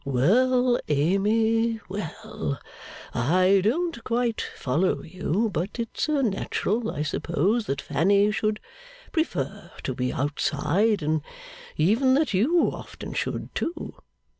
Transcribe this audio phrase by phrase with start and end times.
[0.03, 2.59] 'Well, Amy, well.
[3.13, 8.59] I don't quite follow you, but it's natural I suppose that Fanny should
[9.11, 11.21] prefer to be outside, and
[11.77, 13.93] even that you often should, too.